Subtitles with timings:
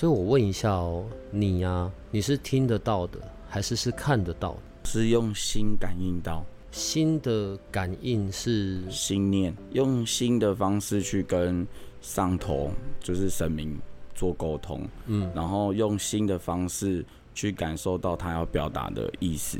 [0.00, 4.56] 所以我问一下哦，你呀，你是听得到的，还是是看得到？
[4.84, 11.68] 是用心感应到，心的感应是心念，用心的方式去跟
[12.00, 13.78] 上头，就是神明
[14.14, 17.04] 做沟通，嗯，然后用心的方式
[17.34, 19.58] 去感受到他要表达的意思。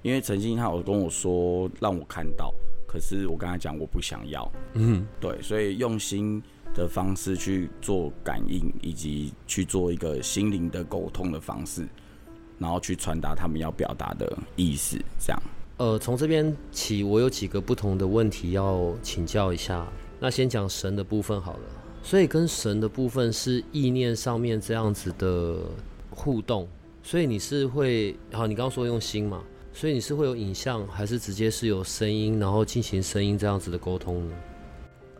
[0.00, 2.50] 因为曾经他有跟我说让我看到，
[2.88, 6.42] 可是我跟他讲我不想要，嗯，对，所以用心。
[6.74, 11.86] 的方式去做感应，以及去做一个心灵的沟通的方式，
[12.58, 14.96] 然后去传达他们要表达的意思。
[15.18, 15.42] 这样，
[15.76, 19.86] 呃，从这边起，我有几个不同的问题要请教一下。
[20.18, 21.60] 那先讲神的部分好了。
[22.02, 25.58] 所以跟神的部分是意念上面这样子的
[26.10, 26.68] 互动。
[27.02, 29.42] 所以你是会，好，你刚刚说用心嘛？
[29.72, 34.34] 所以你是会有影像，还是直接是有声音，然后进行声音这样子的沟通呢？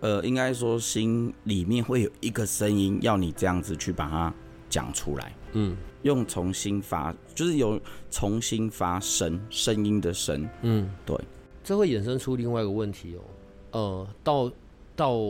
[0.03, 4.35] 呃，应该说心里面会有一个声音，要你这样子去把它
[4.69, 5.33] 讲出来。
[5.53, 10.49] 嗯，用重新发，就是有重新发声，声音的声。
[10.63, 11.17] 嗯，对。
[11.63, 13.23] 这会衍生出另外一个问题哦。
[13.71, 14.51] 呃，道
[14.97, 15.21] 道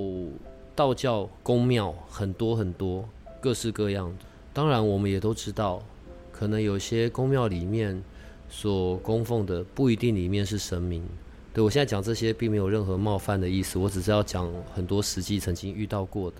[0.74, 3.06] 道教宫庙很多很多，
[3.42, 4.24] 各式各样的。
[4.54, 5.82] 当然，我们也都知道，
[6.32, 8.02] 可能有些宫庙里面
[8.48, 11.04] 所供奉的不一定里面是神明。
[11.54, 16.38] 对我现在讲这些并没有任何冒犯的意思，我只是要讲很多实际曾经遇到过的。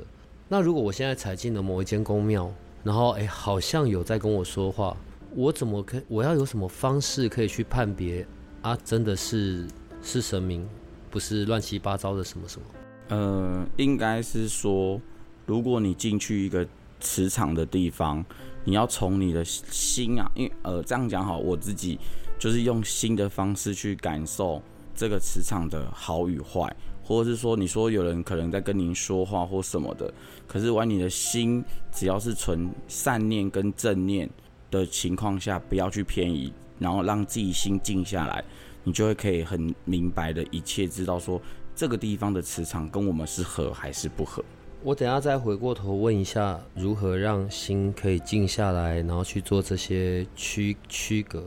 [0.49, 2.51] 那如果我现在踩进了某一间宫庙，
[2.83, 4.97] 然后诶，好像有在跟我说话，
[5.35, 8.27] 我怎么可我要有什么方式可以去判别
[8.63, 8.77] 啊？
[8.85, 9.67] 真的是
[10.03, 10.67] 是神明，
[11.11, 12.67] 不是乱七八糟的什么什么？
[13.09, 14.99] 呃，应该是说，
[15.45, 16.67] 如果你进去一个
[17.01, 18.25] 磁场的地方，
[18.65, 21.99] 你要从你的心啊，因为呃这样讲好，我自己
[22.39, 24.63] 就是用心的方式去感受。
[24.95, 30.13] 这个磁场的好与坏，或者是说，你说有人可能在跟您说话或什么的，
[30.47, 34.29] 可是玩你的心只要是存善念跟正念
[34.71, 38.45] 的情况下，不要去偏移，然后让自己心静下来，
[38.85, 41.41] 你就会可以很明白的一切知道说
[41.75, 44.45] 这个地方的磁场跟我们是合还是不合。
[44.83, 51.41] 我等下再回过头问一下，如何让心可以静下来，然后去做这些区区隔。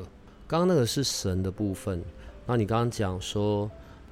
[0.47, 2.03] 刚刚那个是神的部分。
[2.47, 3.69] 那你刚刚讲说，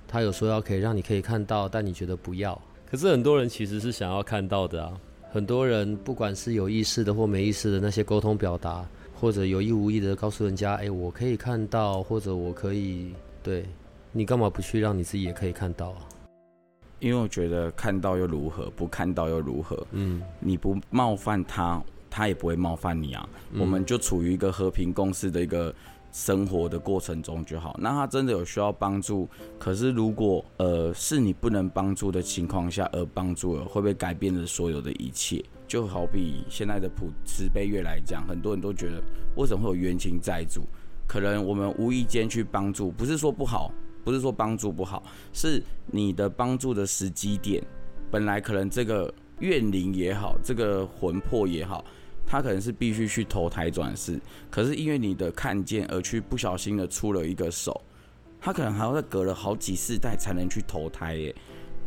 [0.07, 2.59] 他有说要可以让你可以看到，但你觉得不要。
[2.89, 4.99] 可是很多人其实是想要看到的啊。
[5.31, 13.65] 很多人不管是有意识的或没意识的那些沟通表达，或者有意无意的告诉人家，哎，我可以看到，或者我可以，对
[14.11, 15.97] 你干嘛不去让你自己也可以看到啊？
[16.99, 19.85] 因为我觉得看到又如何，不看到又如何？
[19.91, 23.27] 嗯，你不冒犯他，他也不会冒犯你啊。
[23.59, 25.73] 我们就处于一个和平共事的一个。
[26.13, 27.75] 生活的过程中就好。
[27.81, 29.27] 那他真的有需要帮助，
[29.59, 35.43] 可是如果呃是你不能帮助的情况下而帮助了，会不会改变了所有的一切？
[35.67, 39.01] 就好比现在的普慈悲月来讲，很多人都觉得
[39.35, 40.61] 为什么会有冤亲债主？
[41.07, 43.71] 可能我们无意间去帮助，不是说不好，
[44.03, 45.01] 不是说帮助不好，
[45.33, 47.63] 是你的帮助的时机点，
[48.11, 51.83] 本来可能这个怨灵也好，这个魂魄也好。
[52.25, 54.19] 他可能是必须去投胎转世，
[54.49, 57.79] 可是因为你的看见而去不小心的出了一个手，
[58.41, 61.35] 他可能还要再隔了好几世代才能去投胎耶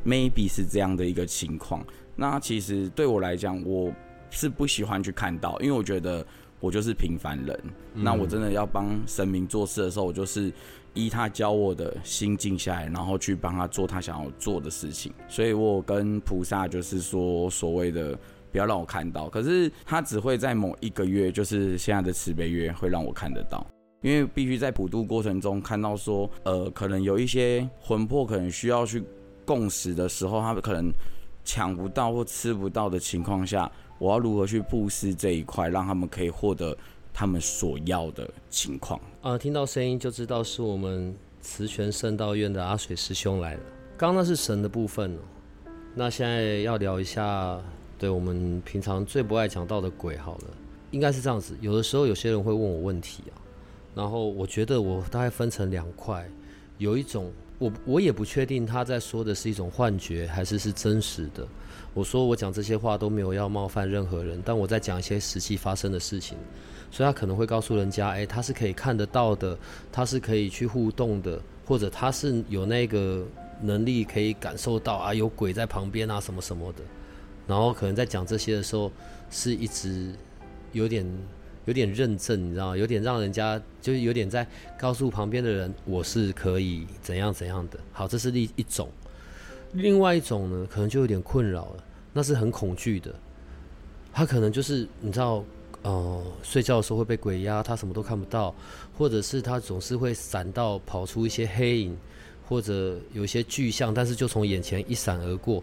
[0.05, 1.85] ，maybe 是这样的一个情况。
[2.15, 3.93] 那其实对我来讲，我
[4.31, 6.25] 是不喜欢去看到，因为我觉得
[6.61, 7.61] 我就是平凡人。
[7.93, 10.53] 那我真的要帮神明做事的时候，我就是
[10.95, 15.13] 依他教我的心静下来，然后去帮他做他想要做的事情。
[15.29, 18.17] 所以我跟菩萨就是说所谓的。
[18.57, 23.67] 不要让我看到，可是他只会在某一个月，就是现在的慈悲月，会让我看得到，
[24.01, 29.05] 因为必须在普渡过程中看到说，呃，可能有一些魂魄可能需要去
[29.45, 30.91] 共识的时候，他们可能
[31.45, 36.75] 抢不到或吃不到的情况下，我要如何去布施这一块，让他们可以获得
[37.13, 38.99] 他们所要的情况？
[39.21, 43.61] 啊，听到声音就知道是我们慈泉圣道院的阿水师兄来了。
[43.99, 45.19] 刚刚那是神的部分哦，
[45.95, 47.61] 那现在要聊一下。
[47.99, 50.45] 对我们平常最不爱讲到的鬼，好了，
[50.91, 51.57] 应该是这样子。
[51.61, 53.35] 有的时候有些人会问我问题啊，
[53.95, 56.29] 然后我觉得我大概分成两块，
[56.79, 61.47] 有一种我我也不确定他在说的是一种幻觉，还是是真实的。
[61.95, 66.37] 我说我讲这些话都没有要冒犯任何人，但我在讲一些实际发生的事情，
[66.91, 69.57] 所以他可能会告诉人家，诶，他是可以看得到的，
[69.91, 73.25] 他是可以去互动的，或者他是有那个
[73.63, 76.81] 能力可以感受到啊，有鬼在旁边啊，什么什么的。
[77.47, 78.91] 然后可能在讲这些的时候，
[79.31, 80.13] 是一直
[80.73, 81.07] 有点。
[81.67, 84.47] 有点认证，你知道有点让人家就是有点在
[84.79, 87.81] 告诉旁边的人，我是可以怎样怎样的。
[87.91, 88.89] 好，这是一一种。
[89.73, 93.13] 另外一种呢，可能就有点困扰了，那是很恐惧的。
[94.13, 95.45] 他可能就是你知道，
[95.83, 98.55] 呃，睡觉的时候会被鬼压，他什么都看不到，
[98.97, 101.97] 或者是他总是会闪到跑出一些黑影，
[102.49, 105.61] 或者有些巨象，但是就从眼前一闪而过。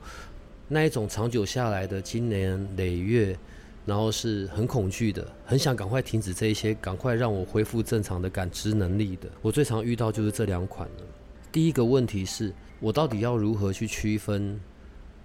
[0.73, 3.37] 那一种长久下来的，经年累月。
[3.85, 9.27] 然后是很恐惧的，很想赶快停止这一些，赶快让我恢复正常的感知能力的。
[9.41, 11.03] 我最常遇到就是这两款了。
[11.51, 14.57] 第一个问题是我到底要如何去区分，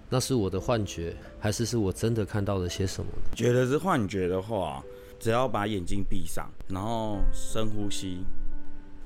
[0.09, 3.09] 那是我的幻觉，还是是我真的看到了些什么？
[3.33, 4.83] 觉得是幻觉的话，
[5.17, 8.25] 只要把眼睛闭上，然后深呼吸，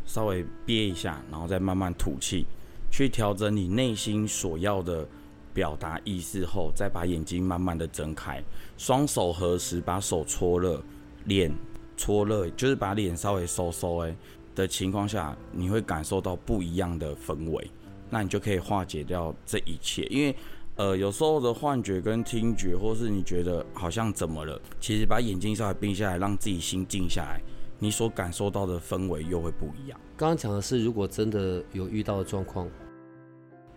[0.04, 2.48] 稍微憋一下，然后再慢慢吐气，
[2.90, 5.08] 去调整你内心所要的。
[5.54, 8.44] 表达意思后，再把眼睛慢慢的睁开，
[8.78, 10.82] 双手合十，把手搓热，
[11.26, 11.54] 脸
[11.96, 14.16] 搓热，就是把脸稍微收收哎
[14.56, 17.70] 的情况下，你会感受到不一样的氛围，
[18.10, 20.04] 那你就可以化解掉这一切。
[20.06, 20.36] 因为
[20.76, 27.40] 呃，有时候的幻觉跟听觉，或是你觉得好像怎么了，其实把眼睛稍微闭下来，让自己心静下来，
[27.78, 30.00] 你所感受到的氛围又会不一样。
[30.18, 32.68] 刚刚讲的是，如果真的有遇到的状况。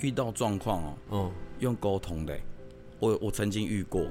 [0.00, 2.36] 遇到状况哦，嗯，用沟通的，
[2.98, 4.06] 我我曾经遇过。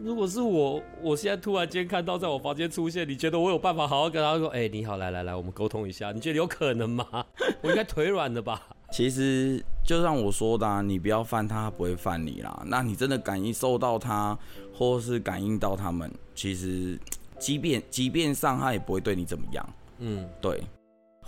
[0.00, 7.04] 如果是我，我现在突然间看到在我房间出现，你觉得我有办法好好跟他说，哎，你好，来来来，我们沟通一下，你觉得有可能吗？
[7.62, 8.64] 我应该腿软的吧？
[8.92, 12.62] 其实就像我说的，你不要犯他，不会犯你啦。
[12.66, 14.38] 那你真的感应受到他，
[14.72, 16.96] 或是感应到他们，其实
[17.40, 19.68] 即便即便上他也不会对你怎么样。
[19.98, 20.62] 嗯，对。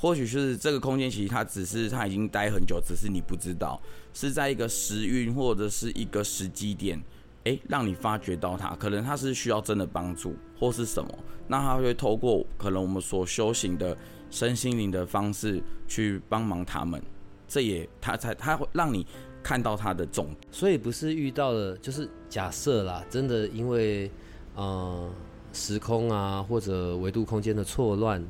[0.04, 3.80] 或许是这个空间，其实它只是它已经待很久，只是你不知道，
[4.12, 7.02] 是在一个时运或者是一个时机点，
[7.44, 11.08] 诶，让你发觉到它，可能它是需要真的帮助或是什么，
[11.48, 13.96] 那它会透过可能我们所修行的
[14.28, 17.02] 身心灵的方式去帮忙他们，
[17.48, 19.06] 这也它才它会让你
[19.42, 24.10] 看到它的重，所以不是遇到了，就是假设啦，真的因为
[24.54, 25.10] 呃
[25.54, 28.22] 时空啊或者维度空间的错乱，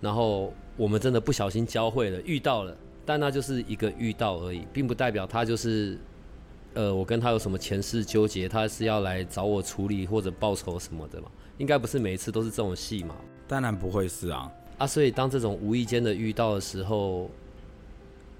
[0.00, 0.50] 然后。
[0.80, 2.74] 我们真的不小心交汇了，遇到了，
[3.04, 5.98] 但那就是一个遇到而已，并不代表他就是，
[6.72, 11.30] 呃，我跟他有什么前世纠结，他是要来找我处理或者报仇什么的嘛？
[11.58, 13.14] 应该不是每一次都是这种戏嘛？
[13.46, 17.30] 当然不会是啊，啊，所以当这种无意间的遇到的时候，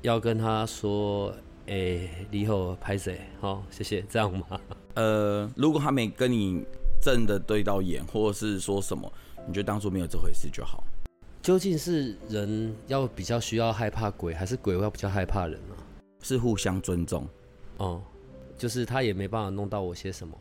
[0.00, 1.30] 要跟他说，
[1.66, 3.20] 哎，你好，拍谁？
[3.38, 4.58] 好，谢谢，这样吗？
[4.94, 6.64] 呃，如果他没跟你
[7.02, 9.12] 正的对到眼，或者是说什么，
[9.46, 10.82] 你就当做没有这回事就好。
[11.42, 15.74] 究竟是人要比较需要害怕鬼，还是鬼要比较害怕人呢？
[16.22, 17.26] 是互相尊重，
[17.78, 18.02] 哦，
[18.58, 20.36] 就是他也没办法弄到我些什么，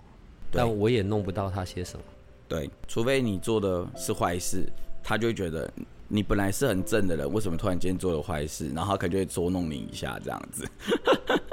[0.51, 2.03] 但我也弄不到他些什么。
[2.49, 4.65] 对，除非你做的是坏事，
[5.01, 5.71] 他就会觉得
[6.09, 8.67] 你本来是很正的人，为什么突然间做了坏事？
[8.75, 10.67] 然后他可能就会捉弄你一下这样子。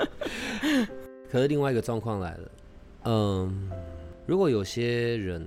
[1.30, 2.50] 可是另外一个状况来了，
[3.04, 3.70] 嗯，
[4.26, 5.46] 如果有些人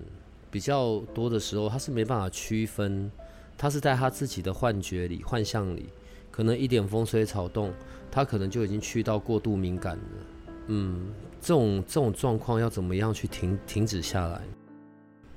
[0.50, 3.12] 比较多的时候，他是没办法区分。
[3.61, 5.89] 他是在他自己的幻觉里、幻象里，
[6.31, 7.73] 可能一点风吹草动，
[8.09, 10.04] 他可能就已经去到过度敏感了。
[10.68, 11.11] 嗯，
[11.42, 14.42] 这种这种状况要怎么样去停停止下来？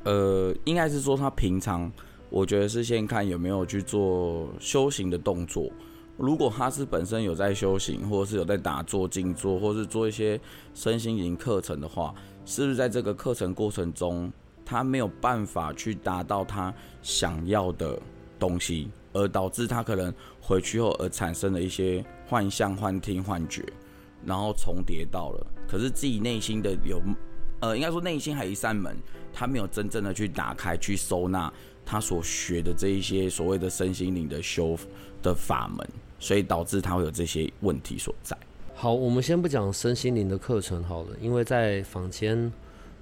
[0.05, 1.91] 呃，应该是说他平常，
[2.31, 5.69] 我觉得是先看有没有去做修行的动作。
[6.17, 10.41] 如果他是本身有在修行，或者是有在打坐、静坐，或是做一些
[10.75, 12.15] 身心灵课程的话，
[12.45, 14.33] 是不是在这个课程过程中？
[14.65, 18.01] 他没有办法去达到他想要的
[18.39, 23.63] 东西，而导致他可能回去后而产生了一些幻象、幻听、幻觉，
[24.25, 25.47] 然后重叠到了。
[25.69, 27.01] 可是自己内心的有，
[27.61, 28.97] 呃，应该说内心还有一扇门，
[29.33, 31.53] 他没有真正的去打开、去收纳
[31.85, 34.77] 他所学的这一些所谓的身心灵的修
[35.23, 35.89] 的法门，
[36.19, 38.37] 所以导致他会有这些问题所在。
[38.75, 42.53] 好，我们先不讲身心灵的课程好了，因为在坊间。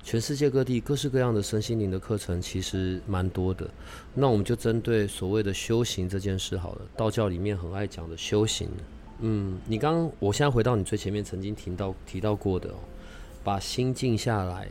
[0.02, 3.68] 全世界各地各式各样的身心灵的课程其实蛮多的，
[4.14, 6.82] 那我们就针对所谓的修行这件事好了。
[6.96, 8.68] 道教里面很爱讲的修行，
[9.20, 12.74] 嗯，你刚刚，我现在回到你最前面曾经提到提到过的，
[13.44, 14.66] 把心静下来，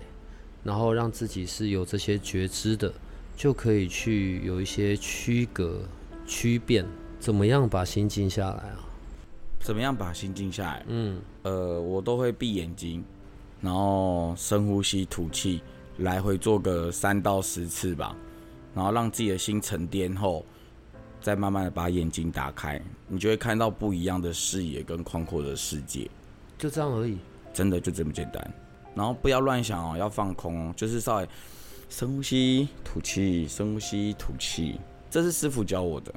[0.64, 2.92] 然后让自己是有这些觉知的，
[3.38, 5.82] 就可以去有一些区隔、
[6.26, 6.86] 区变。
[7.20, 8.80] 怎么样把心静下来啊？
[9.60, 10.86] 怎么样把心静下来？
[10.88, 13.04] 嗯，呃，我都会闭眼睛，
[13.62, 15.62] 然后深呼吸吐气，
[15.98, 18.16] 来回做个三到十次吧，
[18.74, 20.46] 然后让自己的心沉淀后，
[21.22, 26.10] 再慢慢的把眼睛打开，你就会看到不一样的视野跟宽阔的世界。
[26.58, 27.18] 就这样而已，
[27.54, 28.54] 真的就这么简单。
[28.96, 31.28] 然后不要乱想哦，要放空哦，就是稍微
[31.90, 36.14] 深呼吸吐气，深呼吸吐气，这是师傅教我的。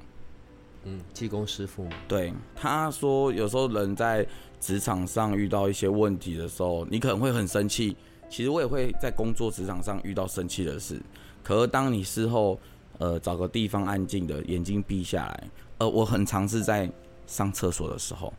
[0.85, 4.27] 嗯，济公师傅对他说，有时候人在
[4.63, 7.97] 职场上遇到一些问题的时候，你可能会很生气。
[8.31, 11.03] 其实我也会在工作职场上遇到生气的事。
[11.43, 12.59] 可是当你事后，
[12.99, 16.89] 呃，找个地方安静的，眼睛闭下来，呃，我很尝试在
[17.27, 18.33] 上厕所的时候。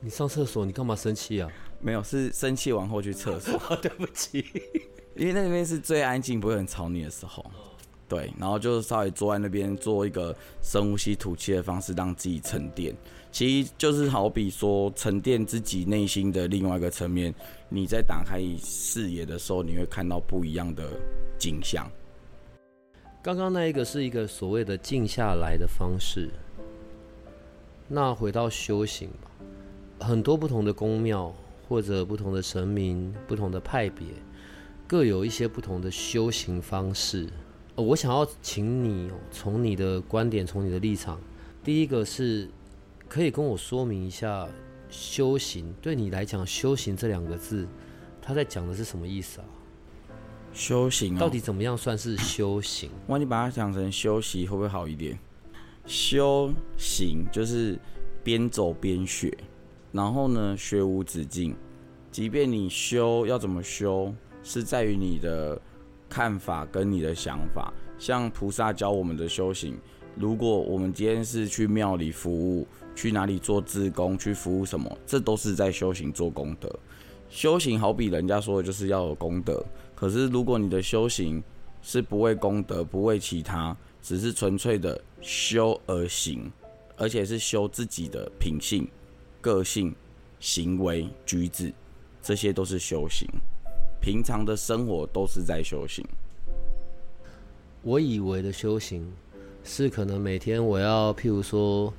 [0.00, 1.50] 你上厕所，你干嘛生气啊？
[1.80, 3.58] 没有，是生气完后去厕所。
[3.80, 4.44] 对不起，
[5.16, 7.44] 因为那边是最安静，不会很吵你的时候。
[8.08, 12.94] 对，然后就是稍微坐在那边做一个深呼吸吐气的方式，让自己沉淀。
[13.30, 17.34] 其实就是好比说沉淀自己内心的另外一个层面。
[17.68, 20.90] 你在打开视野的时候，你会看到不一样的
[21.38, 21.86] 景象。
[23.22, 26.30] 刚刚那一个是一个所谓的静下来的方式。
[27.86, 29.30] 那回到修行吧。
[30.06, 31.34] 很多不同的宫庙
[31.68, 34.06] 或者不同的神明、不同的派别，
[34.86, 37.28] 各有一些不同的修行方式。
[37.78, 41.20] 我想要请你从你的观点、从你的立场，
[41.62, 42.50] 第一个是
[43.08, 44.48] 可以跟我说明一下
[44.90, 47.68] 修行对你来讲，修行这两个字，
[48.20, 49.46] 他在讲的是什么意思啊？
[50.52, 52.90] 修行到底怎么样算是修行？
[53.06, 55.16] 哇，你把它讲成休息会不会好一点？
[55.86, 57.78] 修行就是
[58.24, 59.32] 边走边学。
[59.92, 61.54] 然后呢，学无止境。
[62.10, 65.60] 即便你修要怎么修，是在于你的
[66.08, 67.72] 看法跟你的想法。
[67.98, 69.76] 像菩萨教我们的修行，
[70.14, 76.72] 如果我们今天是去庙里服务，去哪里做志工，去服务什么，这都是在修行做功德。
[77.28, 81.42] 修行好比人家说的就是要有功德，可是如果你的修行
[81.82, 86.50] 是不为功德，不为其他，只是纯粹的修而行，
[86.96, 88.88] 而且是修自己的品性。
[89.40, 89.94] 个性、
[90.40, 91.72] 行为、举止，
[92.20, 93.28] 这些都是修行。
[94.00, 96.04] 平常的生活都是在修行。
[97.82, 99.10] 我以为的修行，
[99.62, 101.92] 是可能每天我要，譬如说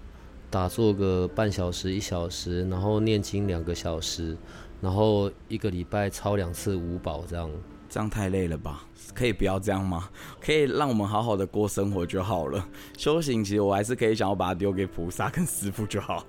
[0.49, 4.37] 打坐个半小时、一小时，然后念经两个小时，
[4.81, 7.49] 然后一个礼拜抄两次五宝这样。
[7.91, 8.85] 这样太累了吧？
[9.15, 10.11] 可以不要这样吗？
[10.39, 12.69] 可以让我们好好的过生活就好了。
[12.95, 16.23] 修行其实我还是可以想要把它丢给菩萨跟师傅就好。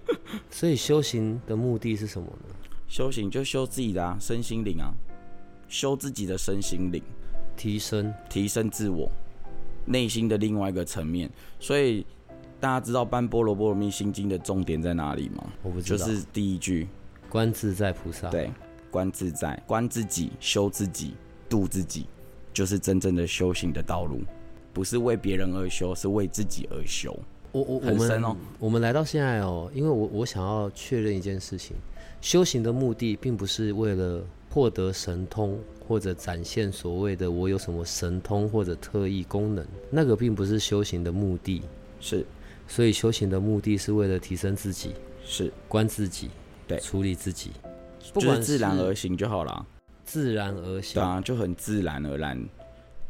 [0.52, 2.54] 所以修行的目的是什么呢？
[2.86, 4.92] 修行就修自己的啊，身心灵啊，
[5.68, 7.02] 修自己的身心灵，
[7.56, 9.10] 提升提升自我
[9.84, 11.30] 内心的另外一个层面。
[11.60, 12.04] 所以
[12.58, 15.52] 大家知道《般波罗波罗蜜心经》的重点在哪里吗？
[15.62, 16.06] 我不知道。
[16.06, 16.88] 就是第一句，
[17.28, 18.28] 观自在菩萨。
[18.28, 18.50] 对。
[18.88, 21.12] 观自在，观自己，修自己，
[21.50, 22.06] 度自己，
[22.54, 24.22] 就是真正的修行的道路，
[24.72, 27.14] 不是为别人而修，是为自己而修。
[27.52, 31.76] 我我我们我们来到现在哦，因为我我想要确认一件事情，
[32.22, 34.24] 修行的目的并不是为了
[34.56, 41.60] 获得神通或者展现所谓的我有什么神通或者特异功能，那个并不是修行的目的。
[42.00, 42.24] 是，
[42.66, 44.94] 所以修行的目的是为了提升自己，
[45.26, 46.30] 是观自己，
[46.66, 47.50] 对，处理自己。
[48.14, 49.66] 就是自然而行就好了，
[50.06, 52.42] 自然而行，对啊，就很自然而然。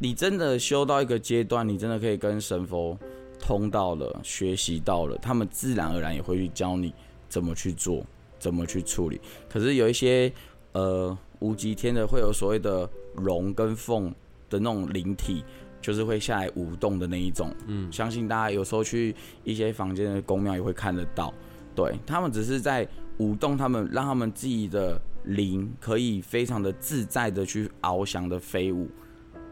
[0.01, 2.99] 你真的修到一个阶段，你真的可以跟神佛
[3.39, 6.93] 通到了，学习到了，他们自然而然也会去教你
[7.29, 8.05] 怎么去做，
[8.37, 9.21] 怎么去处理。
[9.49, 10.33] 可是有一些
[10.73, 14.13] 呃无极天的，会有所谓的龙跟凤
[14.51, 15.45] 的那种灵体，
[15.81, 17.55] 就是会下来舞动的那一种。
[17.67, 21.33] 嗯，相信大家有时候去一些房间的宫庙也会看得到，
[21.75, 22.87] 对他们只是在。
[23.19, 28.91] 舞动他们，让他们自己的灵可以非常的自在的去翱翔的飞舞，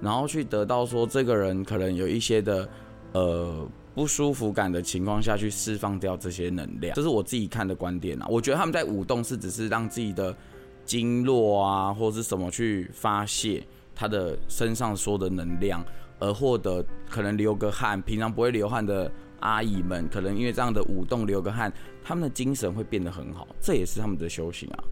[0.02, 2.68] 然后去得到说这个人可能有一些的
[3.12, 8.26] 呃不舒服感的情况下去释放掉这些能量，这是我自己看的观点啊。
[8.28, 10.36] 我觉得他们在舞动是只是让自己的
[10.84, 15.84] 经络啊或者是什么去发泄他的身上所有的能量，
[16.18, 19.10] 而获得可能流个汗，平常不会流汗的。
[19.40, 21.70] 阿姨们可能因为这样的舞动流个汗，
[22.02, 24.84] 他们的精神会变得很好，这也是他们的修行啊。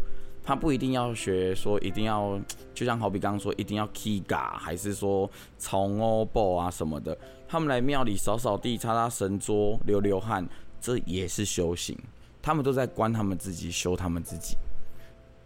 [0.44, 2.38] 他不一定要学说一定要，
[2.74, 7.16] 就像好比刚刚说一定要 Kiga，还是说从 o b 啊什么的，
[7.48, 10.46] 他们来庙里扫扫地、擦擦神桌、流流汗，
[10.82, 11.98] 这也是修行。
[12.42, 14.54] 他们都在观他们自己，修他们自己。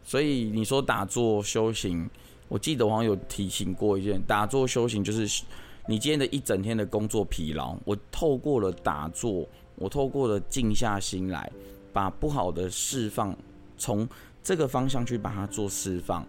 [0.07, 2.09] 所以你说打坐修行，
[2.49, 5.43] 我记得我好像有提醒过一件，打坐修行就是。
[5.89, 11.49] 你今天的一整天的工作疲劳，我透过了打坐，我透过了静下心来，
[11.93, 13.33] 把不好的释放，
[13.79, 14.09] 从
[14.43, 16.27] 这个方向去把它做释放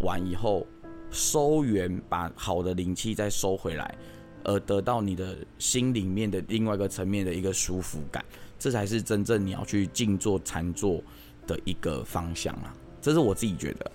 [0.00, 0.66] 完以后，
[1.10, 3.96] 收源，把好的灵气再收回来，
[4.44, 8.22] 而得到你的心里面的另外一个层面的一个舒服感，
[8.58, 11.02] 这才是真正你要去静坐禅坐
[11.46, 12.74] 的一个方向啊！
[13.00, 13.90] 这是我自己觉得。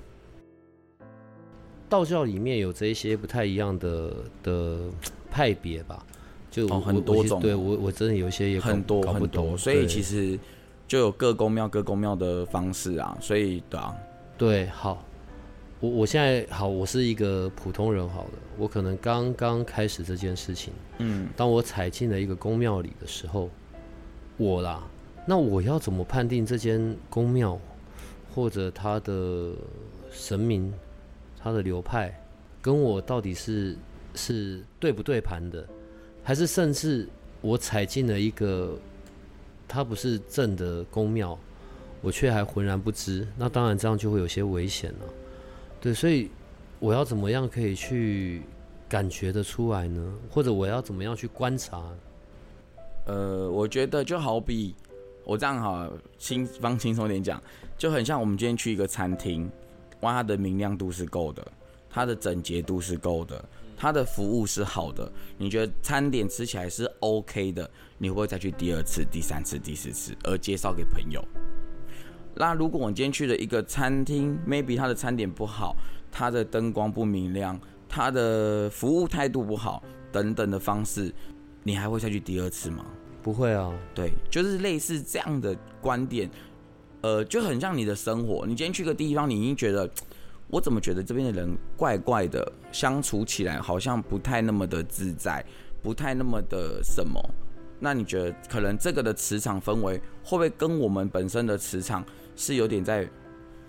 [1.90, 4.80] 道教里面有这些不太一样的的
[5.30, 6.04] 派别吧，
[6.50, 7.40] 就很多种。
[7.40, 10.40] 对我我真的有一些也很多很多，所以其实
[10.88, 13.16] 就有各宫庙各宫庙的方式啊。
[13.22, 13.96] 所以对啊，
[14.40, 15.04] 对，好，
[15.80, 20.74] 我我现在好，我是一个普通人，好了，我可能刚刚开始这件事情。
[20.98, 23.52] 嗯，当我踩进了一个宫庙里的时候，
[24.38, 24.84] 我啦，
[25.28, 27.60] 那我要怎么判定这间宫庙
[28.34, 29.52] 或者他的
[30.12, 30.74] 神明？
[31.46, 32.18] 他的流派
[32.62, 33.76] 跟我到底是
[34.16, 35.68] 是对不对盘的，
[36.24, 37.06] 还是甚至
[37.42, 38.80] 我踩进了一个
[39.68, 41.38] 他不是正的宫庙，
[42.02, 45.00] 我却还浑然不知，那当然这样就会有些危险了。
[45.82, 46.32] 对，所以
[46.80, 48.44] 我要怎么样可以去
[48.88, 50.14] 感觉得出来呢？
[50.30, 51.84] 或者我要怎么样去观察？
[53.06, 54.74] 呃，我觉得就好比
[55.26, 57.44] 我这样哈，轻放轻松点讲，
[57.84, 59.52] 就很像我们今天去一个餐厅。
[60.00, 61.46] 哇，它的明亮度是够的，
[61.90, 63.44] 它的整洁度是够的，
[63.76, 65.12] 它的服务是好的。
[65.38, 71.22] 你觉得餐点吃起来是 OK 的，你会不会再去第二次、第三次、第四次，而介绍给朋友？
[72.34, 75.76] 那如果我今天去了一个餐厅，maybe 它的餐点不好，
[76.10, 77.60] 它的灯光不明亮，
[77.90, 81.14] 它的服务态度不好，等等的方式，
[81.64, 82.86] 你还会再去第二次吗？
[83.22, 83.70] 不会啊。
[83.94, 86.32] 对，就是类似这样的观点。
[87.04, 88.46] 呃，就很像你的生活。
[88.48, 89.90] 你今天去个地方，你已经觉得，
[90.48, 95.46] 我怎么觉得这边的人怪怪的，相处起来好像不太那么的自在，
[95.82, 97.22] 不太那么的什么？
[97.80, 102.06] 那你觉得可能这个的磁场氛围会不会跟我们本身的磁场
[102.38, 103.06] 是有点在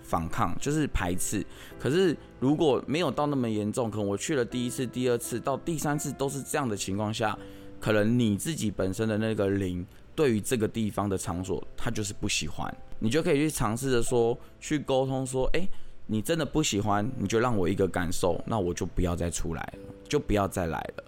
[0.01, 1.45] 反抗，就是排斥？
[1.77, 7.37] 可是如果没有到那么严重，可能我去了第一次、第二次到第三次都是这样的情况下，
[7.81, 9.85] 可能你自己本身的那个灵。
[10.15, 15.67] 对于这个地方的场所，他就是不喜欢，你就可以去尝试着说，去沟通说，哎，
[16.07, 21.03] 你真的不喜欢，你就让我一个感受，那我就不要再出来了，就不要再来了。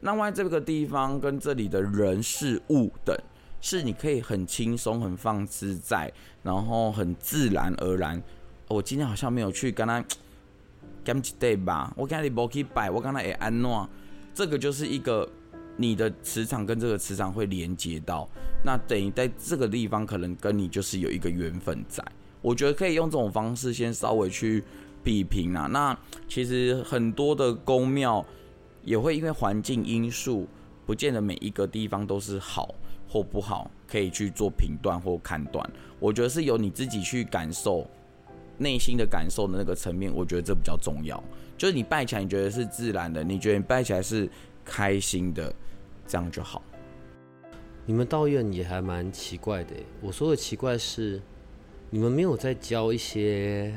[0.00, 3.16] 那万一这个地方跟这里的人事物等，
[3.60, 8.22] 是你可以很轻松、很放自在，然后很自然而然。
[8.68, 10.04] 我今天好像没有去跟他
[11.04, 13.88] game day 吧，我跟他没去摆，我跟他也安诺，
[14.34, 15.28] 这个就是一个。
[15.76, 18.28] 你的磁场跟这个磁场会连接到，
[18.64, 22.04] 那等于在这个地方可能跟你就是有一个缘分在。
[22.42, 24.62] 我觉得可以用这种方式先稍微去
[25.02, 25.66] 比拼啊。
[25.66, 28.24] 那其实很多的宫庙
[28.84, 30.46] 也会因为环境因素，
[30.84, 32.74] 不见得每一个地方都是好
[33.08, 35.68] 或不好，可以去做评断或判断。
[35.98, 37.84] 我觉得是由你自己去感受
[38.58, 41.22] 内心的感受的那个层面，我觉得这比较重要。
[41.58, 44.28] 就是你拜起来你觉得是自然的，你觉得你拜起来是
[44.66, 45.50] 开心的。
[46.06, 46.62] 这样就好。
[47.86, 49.74] 你们道院也还蛮奇怪的。
[50.02, 51.22] 我说的奇怪是，
[51.88, 53.74] 你们没有在教一些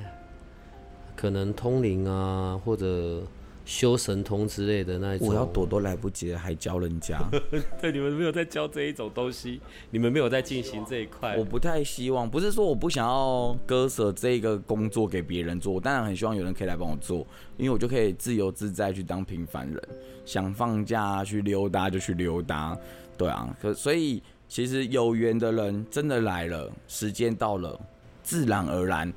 [1.15, 3.23] 可能通灵啊，或者。
[3.69, 7.21] 修神通之类的那一种，我要躲都来不及了，还教人家。
[7.79, 11.37] 对，你们没有在教这一种东西，你们没有在进行这一块。
[11.37, 17.19] 我不太希望，不是说我不想要割舍这个工作给别人做，我当然很希望有人可以来帮我做，
[17.57, 19.79] 因为我就可以自由自在去当平凡人，
[20.25, 22.75] 想放假去溜达就去溜达。
[23.19, 27.79] 对啊，可所以其实有缘的人真的来了，时间到了，
[28.23, 29.13] 自然而然，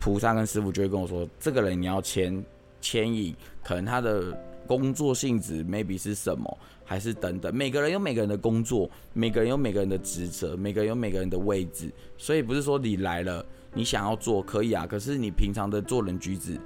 [0.00, 2.44] 菩萨跟师傅就会跟我说，这个人你要签。
[2.82, 7.54] 牵引可能他的工作性质 maybe 是什么，还是等等。
[7.54, 11.90] 每个人有每个人的工作，每个人有每个人的职责，每个人有每个人的位置。
[12.18, 14.86] 所以不是说你来了，你想要做可以啊。
[14.86, 16.58] 可是你平常的做人举止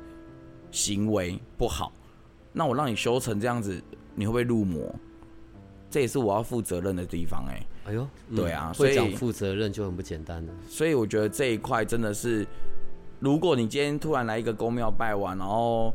[0.71, 1.93] 行为不好，
[2.53, 3.81] 那我让你修成这样子，
[4.15, 4.95] 你会不会入魔？
[5.91, 7.67] 这也是我要负责任的地方哎。
[7.87, 10.53] 哎呦，对啊，所以负责任就很不简单了。
[10.69, 12.47] 所以我觉得这一块真的是。
[13.19, 15.93] 如果你今天突然来一个公庙拜完，然后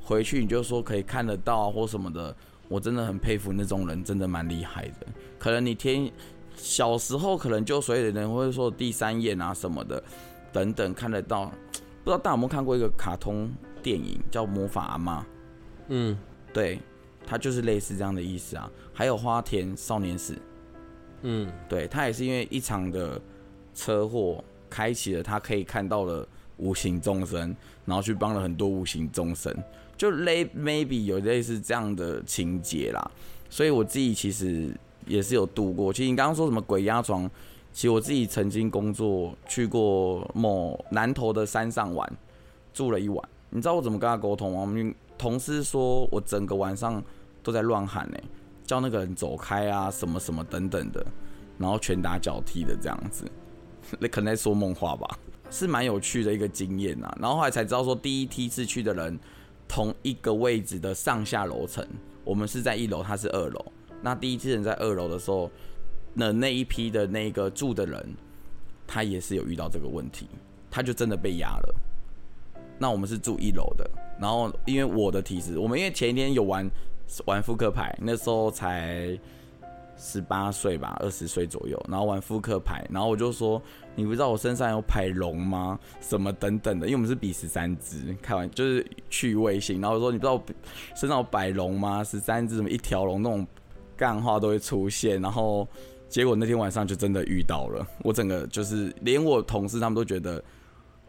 [0.00, 2.36] 回去你就说可以看得到或什么的，
[2.68, 5.06] 我真的很佩服那种人，真的蛮厉害的。
[5.38, 6.10] 可能你天
[6.54, 10.02] 小时候可能就所有的人会说第三眼啊什么的
[10.52, 11.46] 等等看得到，
[12.04, 13.50] 不知道大家有没有看过一个卡通
[13.82, 15.20] 电影叫《魔法阿妈》？
[15.88, 16.18] 嗯，
[16.52, 16.78] 对，
[17.26, 18.70] 它就是类似这样的意思啊。
[18.92, 20.38] 还有花田少年史，
[21.22, 23.18] 嗯，对他也是因为一场的
[23.74, 26.28] 车祸开启了他可以看到了。
[26.56, 29.54] 无形众生，然后去帮了很多无形众生，
[29.96, 33.10] 就类 maybe 有类似这样的情节啦。
[33.50, 34.74] 所以我自己其实
[35.06, 35.92] 也是有度过。
[35.92, 37.30] 其实你刚刚说什么鬼压床，
[37.72, 42.10] 其实我自己曾经工作去过某南头的山上玩，
[42.72, 43.28] 住了一晚。
[43.50, 44.60] 你知道我怎么跟他沟通吗？
[44.60, 47.00] 我们同事说我整个晚上
[47.42, 48.18] 都在乱喊呢，
[48.64, 51.06] 叫那个人走开啊，什么什么等等的，
[51.56, 53.24] 然后拳打脚踢的这样子，
[54.00, 55.16] 那可能在说梦话吧，
[55.54, 57.08] 是蛮有趣的一个经验呐。
[57.20, 59.18] 然后后来才知道说，第一梯次去的人，
[59.68, 61.86] 同一个位置的上下楼层，
[62.24, 63.64] 我们是在一楼，他是二楼。
[64.02, 65.50] 那第一次人在二楼的时候。
[66.16, 68.14] 那那一批的那个住的人，
[68.86, 70.28] 他也是有遇到这个问题，
[70.70, 71.74] 他就真的被压了。
[72.78, 73.90] 那我们是住一楼的，
[74.20, 76.70] 然后因为我的体质，我们因为前一天有玩
[77.26, 79.18] 玩复刻牌，那时候才
[79.96, 83.60] 十八岁吧，二十岁左右，然后玩复刻牌，然后我就说，
[83.94, 85.78] 你不知道我身上有牌龙吗？
[86.00, 90.42] 什么等等的，因为我们是比十三只，开玩就是趣味性，然后说你不知道
[90.94, 92.02] 身上有百龙吗？
[92.02, 93.46] 十三只什么一条龙那种
[93.96, 95.66] 干话都会出现，然后。
[96.06, 100.44] 结果那天晚上就真的遇到了，我整个就是连我同事他们都觉得，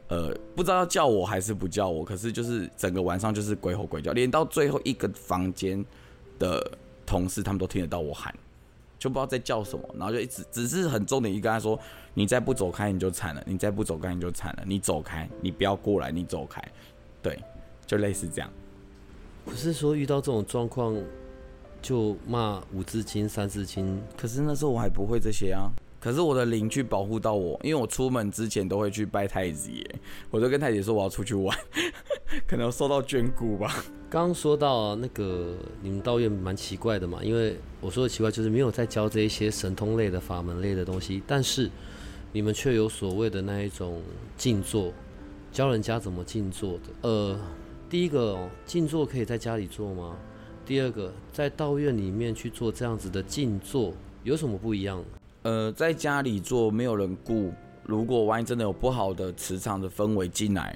[0.08, 5.86] 呃，不知道要叫我还是不叫我，可是就是整个晚上就是鬼吼鬼叫，连到最后一个房间
[6.40, 6.72] 的
[7.06, 8.34] 同事他们都听得到我喊，
[9.06, 11.80] 就不知道在叫什么，然后就一直只是很重点一跟他说，
[12.16, 16.60] 你再不走开你就惨了，你再不走开你就惨了，你走开，你不要过来，你走开，
[17.22, 17.40] 对，
[17.86, 18.50] 就类似这样。
[19.46, 20.98] 不是说遇到这种状况。
[21.82, 25.70] 就骂五字经、三字经，可是那时候我还不会这些啊。
[26.06, 29.84] 可是我的邻居保护到我，因为我出门之前都会去拜太子爷，
[30.30, 31.58] 我就跟太姐说我要出去玩，
[32.46, 33.84] 可能受到眷顾吧。
[34.08, 41.72] 刚刚说到那个你们道院蛮奇怪的嘛，因为我说的奇怪就是没有在教这一些神通类的法门类的东西，但是
[42.32, 44.00] 你们却有所谓的那一种
[44.38, 44.94] 静坐，
[45.52, 46.82] 教人家怎么静坐的。
[47.02, 47.40] 呃，
[47.90, 50.16] 第一个哦静坐可以在家里做吗？
[50.68, 53.92] 第二个，在道院里面去做这样子的静坐，
[54.24, 55.04] 有什么不一样？
[55.46, 57.54] 呃，在家里做没有人顾，
[57.84, 60.76] 如果万一真的有不好的磁场的氛围进来，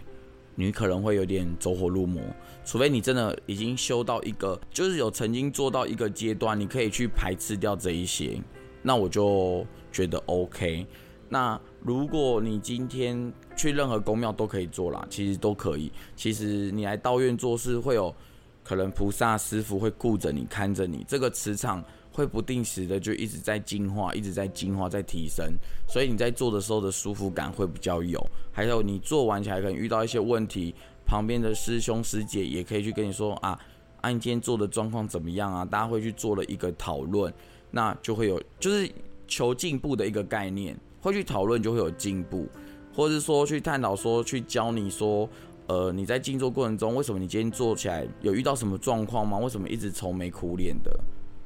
[0.53, 2.21] 你可能会有点走火入魔。
[2.63, 8.39] 除非你真的已经修到一个，就是有曾经做到一个阶段，你可以去排斥掉这一些，
[8.84, 10.86] 那我就觉得 OK。
[11.27, 15.91] 那如果你今天去任何宫庙都可以做啦，其实都可以。
[16.15, 18.13] 其实你来道院做事会有。
[18.62, 25.53] 可能菩萨师傅会顾着你，看着你，这个磁场会不定时的就一直在进化，一直在进化，在提升，
[25.87, 28.19] 所以你在做的时候的舒服感会比较有。
[28.51, 30.73] 还有你做完起来可能遇到一些问题，
[31.05, 33.57] 旁边的师兄师姐也可以去跟你说啊，
[34.01, 35.63] 啊你今天做的状况怎么样啊？
[35.63, 37.33] 大家会去做了一个讨论，
[37.71, 38.89] 那就会有就是
[39.27, 42.47] 求进步的一个概念，会去讨论就会有进步，
[42.93, 45.29] 或者是说去探讨说去教你说。
[45.67, 49.37] 呃，你在静坐过程中，为什么你今天做起来有遇到什么状况吗？
[49.37, 50.99] 为什么一直愁眉苦脸的，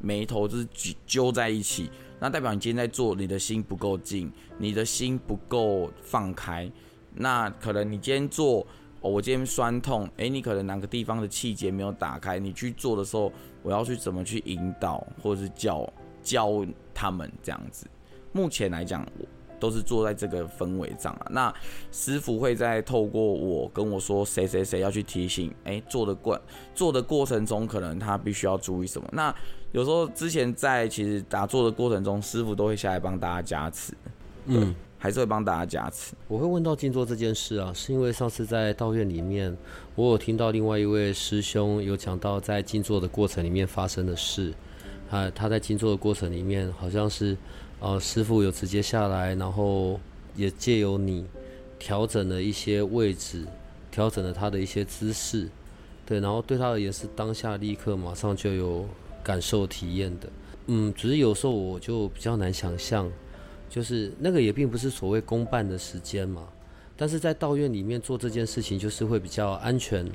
[0.03, 0.67] 眉头就是
[1.07, 1.89] 揪在一起？
[2.19, 6.69] 那代表你今天在做，你的心不够静，你的心不够放开。
[7.15, 8.59] 那可能你今天做，
[8.99, 12.37] 哦，我今天酸痛，诶，你可能哪个地方的气节没有打开？
[12.37, 17.87] 你去做的时候，我要去怎么去引导，或者是教教他们这样子？
[18.33, 19.25] 目前来讲，我。
[19.59, 21.27] 都是坐在这个氛围上啊。
[21.31, 21.53] 那
[21.89, 26.37] 师傅会在透过我跟我说谁谁谁要去提醒，哎，做的过
[26.75, 29.07] 做的过程中，可能他必须要注意什么。
[29.13, 29.33] 那
[29.73, 33.93] 有时候之前在其实打坐的过程中，师傅都会下来帮大家加持，
[34.45, 36.15] 嗯，还是会帮大家加持。
[36.29, 39.53] 我会问到静坐这件事啊，是因为上次在道院里面，
[39.95, 44.53] 我有听到另外一位师兄有讲到在静坐的过程里面发生的事，
[45.11, 47.35] 啊，他在静坐的过程里面好像是。
[47.79, 49.99] 呃，师傅有直接下来，然后
[50.37, 51.25] 也借由你
[51.77, 53.45] 调整了一些位置，
[53.91, 55.49] 调整了他的一些姿势，
[56.05, 58.87] 对，然后对他而言是当下立刻马上就有
[59.23, 60.29] 感受体验的。
[60.67, 63.09] 嗯，只是有时候我就比较难想象，
[63.69, 66.47] 就是那个也并不是所谓公办的时间嘛，
[66.95, 70.05] 但是在道院里面做这件事情就是会比较安全，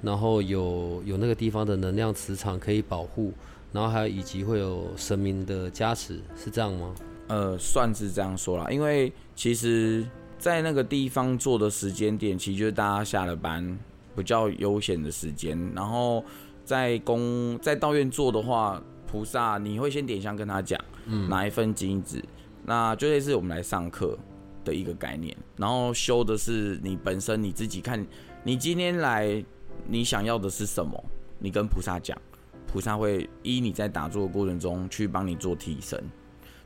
[0.00, 3.32] 然后有有那个地方的能量磁场可以保护。
[3.72, 6.94] 然后还有以及会有神明的加持，是这样吗？
[7.26, 10.06] 呃，算是这样说啦，因为其实，
[10.38, 13.76] 在那个地方做的时间点，其实就是大家下了班
[14.14, 15.58] 比较悠闲的时间。
[15.74, 16.24] 然后
[16.64, 22.22] 在公在道院做的话，菩萨你会先点香跟他讲，嗯，拿一份金子，
[22.64, 24.18] 那就类似我们来上课
[24.64, 25.36] 的一个概念。
[25.56, 28.04] 然后修的是你本身你自己看，
[28.42, 29.44] 你今天来
[29.86, 31.02] 你想要的是什么，
[31.38, 32.18] 你跟菩萨讲。
[32.66, 36.00] 菩萨会依你在打坐的过程中去帮你做提升。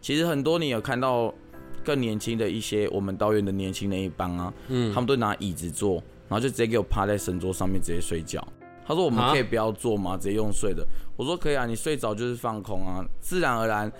[0.00, 1.34] 其实很多你有看到
[1.84, 5.96] 更年轻的一些我们道院的年轻那一帮啊，嗯，他们都拿椅子坐，
[6.28, 8.42] 然后就直接给我趴在神桌上面直接睡觉。
[8.88, 10.16] 他说我们可以不要做吗？
[10.16, 10.82] 直接用睡的。
[11.14, 13.92] 我说可以啊，你睡着就是放空啊，自然而然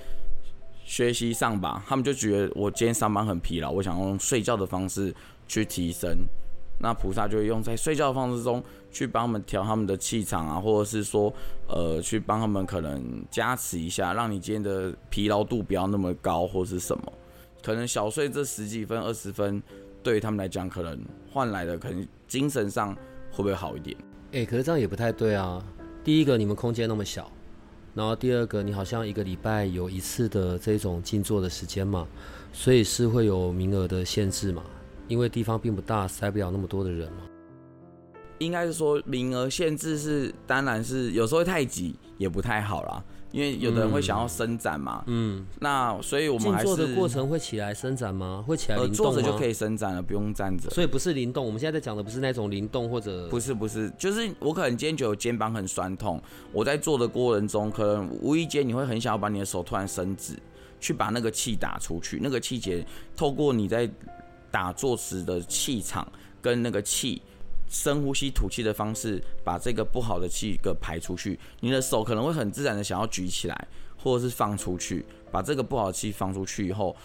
[0.83, 5.15] 学习上吧，他们就觉得我今天上班很疲劳，我想用睡觉的方式
[5.47, 6.27] 去提升。
[6.81, 11.31] 那菩萨就会用在睡觉的方式中去帮他们调他们的气场啊，或者是说，
[11.67, 17.13] 呃，去帮他们可能加持一下，让你今天的疲劳度不要那么高，或是什么。
[17.63, 19.63] 可能小睡这十几分、二十分，
[20.03, 20.99] 对于他们来讲，可能
[21.31, 22.95] 换来的可能精神上
[23.33, 23.95] 会不会好一点？
[24.33, 25.63] 哎，可是这样也不太对啊。
[26.05, 27.31] 第一个，你们空间那么小，
[27.95, 32.07] 然后第二个，你好像一个礼拜有一次的这种静坐的时间嘛，
[32.53, 34.63] 所以是会有名额的限制嘛。
[35.07, 37.23] 因为地方并不大，塞不了那么多的人嘛。
[38.39, 43.03] 应该是说名额限制是，当然是有时候太挤也不太好啦。
[43.31, 45.03] 因为有的人会想要伸展嘛。
[45.07, 45.47] 嗯。
[45.61, 48.45] 那所以我们还是坐的过程会起来伸展吗？
[48.47, 50.71] 会起来灵动坐着就可以伸展了，不用站着。
[50.71, 56.21] 所以不是灵动，我们现在在讲的不是那种灵动或者不是不是，就是我可能今天觉得肩膀很酸痛，
[56.53, 60.35] 我在做的过程中，可能无意间你会很想要把你的手突然伸直，
[60.81, 62.87] 去把那个气打出去，那个气节
[63.17, 63.91] 透过你在。
[64.51, 66.11] 打坐时的气场
[66.41, 67.21] 跟那个气，
[67.69, 71.39] 深呼吸吐气的方式，把这个不好的气给排出去。
[71.61, 76.97] 你的手可能会很自然的想要举起来，或者是放出去，把这个不好的气放出去以后，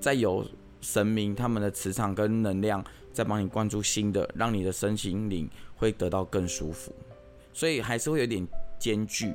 [0.00, 0.44] 再有
[0.80, 6.92] 神明他们的磁场跟能量，再帮你灌注新的，让你的身心灵会得到更舒服。
[7.52, 8.46] 所以还是会有点
[8.78, 9.32] 间距，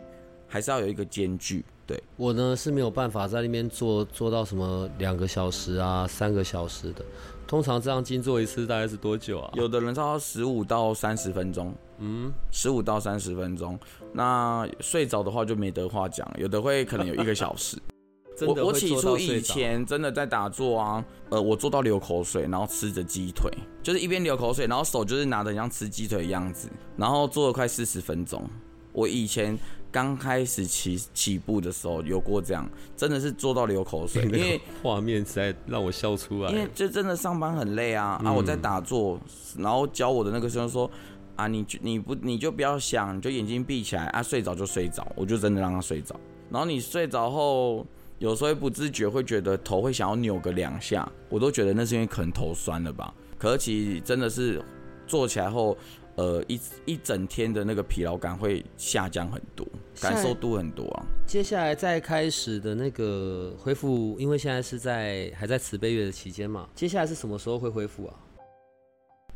[0.47, 1.63] 还是要有一个间距。
[1.85, 7.03] 对我呢是没有办法在那边做做到什么两个小时啊，三个小时的。
[7.45, 9.51] 通常这样静坐一次大概是多久啊？
[9.53, 13.77] 有的人超到十五到三十分钟，嗯，十五到三十分钟。
[14.11, 17.77] 那睡着的话就没得话讲，有的会可能有一个小时。
[18.47, 23.51] 我我起初以前真的在打坐啊，呃，我做到流口水，然后吃着鸡腿，
[23.83, 28.43] 就是一边流口水，然后手就是拿着像吃鸡腿的样子，然后做了快四十分钟。
[28.91, 29.57] 我以前。
[29.93, 36.49] 刚开始起起步的时候有过这样，真的是做到流口水， 因为画面实在让我笑出来。
[36.49, 39.19] 因为就真的上班很累啊，啊我在打坐，
[39.55, 40.89] 然后教我的那个师兄说
[41.35, 46.19] 啊，你你不你就不要想，你就眼睛闭起来啊，睡着就睡着，我就真的让他睡着。
[46.49, 47.85] 然后你睡着后，
[48.17, 53.13] 有时候不自觉会觉得头会想要扭个两下，我都觉得那是因为可能头酸了吧。
[53.37, 54.59] 可是其实真的是
[55.05, 55.77] 坐起来后。
[56.15, 59.65] 呃，一一整天的那个疲劳感会下降很多，
[59.99, 61.05] 感受度很多啊。
[61.25, 68.13] 接下来再开始的那个恢复，因为现在是在还在慈悲月的期间嘛，接下来是什么时候会恢复啊？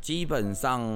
[0.00, 0.88] 基本上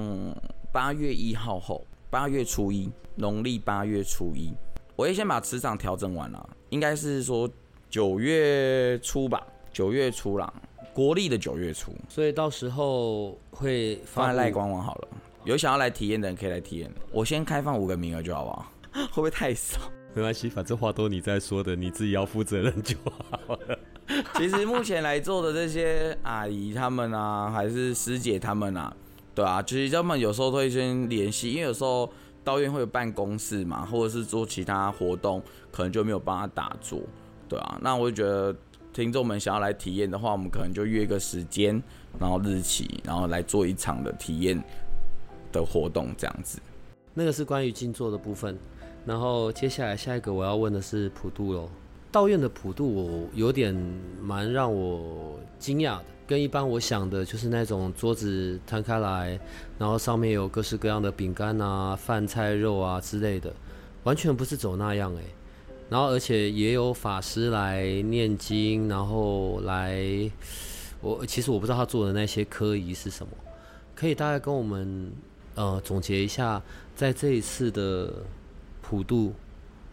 [0.71, 4.53] 八月一号后，八月初一，农历八月初一，
[4.95, 7.49] 我会先把磁场调整完了，应该是说
[7.89, 10.51] 九月初吧，九月初啦，
[10.93, 15.07] 国历的九月初，所以到时候会放在赖官网好了。
[15.43, 16.91] 有想要来体验的人可以来体验。
[17.11, 18.71] 我先开放五个名额就好不好？
[19.11, 19.79] 会不会太少？
[20.13, 23.79] 没关系，反正话都你在说的，你自己要负责任就好了。
[24.35, 28.95] 其实目前来做的这些阿姨他们啊，还是师姐他们啊，
[29.33, 32.07] 对啊，其实他们有时候会先联系，因为有时候
[32.43, 37.01] 道院会有办公室嘛，或者是做其他活动，可能就没有帮他打坐，
[37.49, 37.79] 对啊。
[37.81, 38.55] 那我就觉得
[38.93, 41.81] 听众们想要来体验的话，我们可能就约个时间，
[42.19, 44.63] 然后日期，然后来做一场的体验。
[45.53, 46.59] 的活动这样子，
[47.13, 48.57] 那个是关于静坐的部分。
[49.05, 51.69] 然后接下来下一个我要问的是普渡喽。
[52.09, 53.75] 道院的普渡我有点
[54.21, 59.37] 蛮让我惊讶的，跟一般我想的就是那种桌子摊开来，
[59.77, 63.53] 然后上面有各式各样的饼干啊、饭菜肉啊之类的，
[64.03, 65.23] 完全不是走那样诶。
[65.89, 69.99] 然后而且也有法师来念经，然后来
[71.01, 73.33] 我其实我不知道他做的那些科仪是什么，
[73.93, 75.11] 可以大概跟我们。
[75.55, 76.61] 呃，总结一下，
[76.95, 78.11] 在这一次的
[78.81, 79.33] 普渡，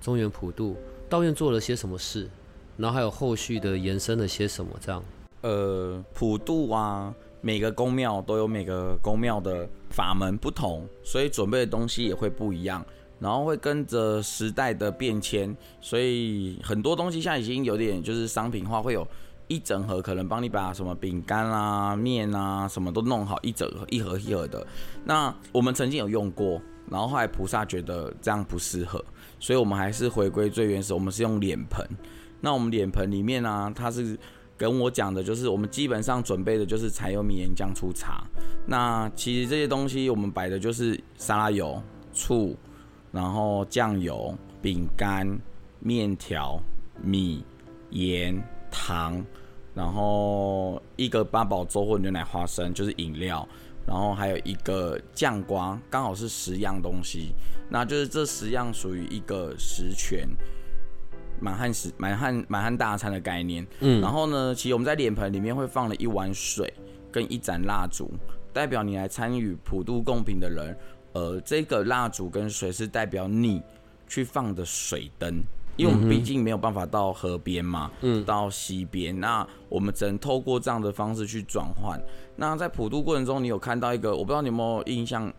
[0.01, 0.77] 中原普渡
[1.09, 2.29] 道院做了些什么事，
[2.77, 4.71] 然后还有后续的延伸了些什么？
[4.81, 5.03] 这样，
[5.43, 12.85] 呃，普渡啊，每个宫庙都有每个宫庙的法门不同，所以准备的东西也会不一样，
[13.19, 19.07] 然后会跟着时代的变迁，所以很多东西现在已经有点就是商品化，会有。
[19.51, 24.65] 一整盒可能帮你把什么饼干啊、面啊什么都弄好，一整盒一盒一盒的。
[25.05, 29.05] 那我们曾经有用过，然后后来菩萨觉得这样不适合，
[29.41, 31.85] 所以我们还是回归最原始，我们是用脸盆。
[32.41, 34.17] 那我们脸盆里面呢，它是
[34.57, 38.23] 跟我讲的，就是我们基本上准备的就是柴油米盐酱醋茶。
[38.67, 41.83] 那其实这些东西我们摆的就是沙拉油、
[42.13, 42.57] 醋，
[43.11, 44.33] 然后酱油、
[44.63, 45.27] 饼干、
[45.81, 46.57] 面条、
[47.03, 47.45] 米、
[47.91, 49.21] 盐、糖。
[49.81, 53.49] 然后一个八宝粥或牛奶花生就是饮料，
[53.87, 57.33] 然后还有一个酱瓜，刚好是十样东西，
[57.71, 60.29] 那就是这十样属于一个十全。
[61.41, 63.67] 满汉时满汉满汉大餐的概念。
[63.81, 66.71] 嗯，然后呢，其实我们在脸盆里面会放了一碗水
[67.11, 68.13] 跟一盏蜡烛，
[68.53, 70.77] 代表你来参与普渡贡品的人。
[71.15, 73.63] 呃，这个蜡烛跟水是代表你
[74.07, 75.43] 去放的水灯。
[75.81, 81.99] 因为我们毕竟没有办法到河边嘛，嗯，到西边，那我们只能透过这样的方式去转换。
[82.37, 85.33] 那在普渡过程中，你有看到一个，我不知道你有没有印象，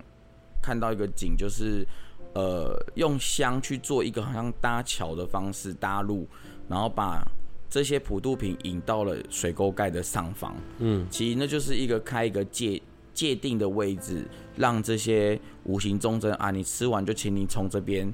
[0.60, 1.86] 看到一个景，就是
[2.34, 6.27] 呃，用香去做一个好像搭桥的方式搭路，
[6.67, 7.23] 然后把
[7.69, 10.56] 这些普渡品引到了水沟盖的上方。
[10.80, 12.82] 嗯，其实那就是一个开一个界
[13.13, 14.25] 界定的位置，
[14.56, 18.12] 让这些无形众生啊，你吃完就请你从这边。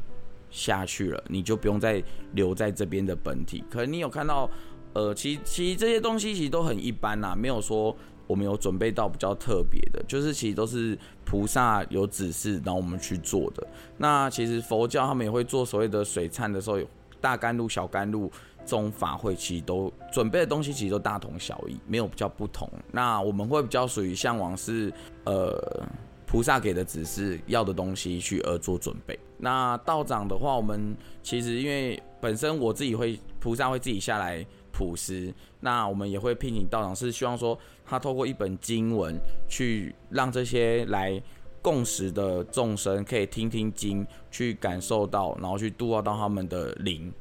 [0.58, 3.64] 下去了，你就不用再留在这边的本体。
[3.70, 4.50] 可能你有看到，
[4.94, 13.66] 呃，其其实这些东西其实都很一般呐，没有说我们有准备到比较特别的，就是其实都是菩萨有指示，然后我们去做的。
[13.98, 16.88] 那其实佛教他们也会做所谓的水忏的时候，有
[17.22, 18.32] 大甘露、小甘露
[18.66, 22.68] 中法会，其实都准备的东西其实都大同小异，没有比较不同。
[22.92, 24.92] 那我们会比较属于向往是，
[25.26, 25.88] 呃。
[26.28, 29.18] 菩萨给的指示，要的东西去而做准备。
[29.38, 41.22] 那道长的话，我们其实因为本身我自己会，菩萨会自己下来普施，那我们也会聘请道长，是希望说他透过一本经文，去让这些来
[41.62, 47.12] 共识的众生可以听听经，去感受到，然后去度化到他们的灵。